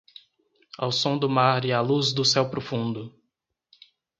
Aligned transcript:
Ao 0.79 0.91
som 0.91 1.15
do 1.15 1.29
mar 1.29 1.63
e 1.63 1.71
à 1.71 1.79
luz 1.79 2.11
do 2.11 2.25
céu 2.25 2.49
profundo 2.49 3.13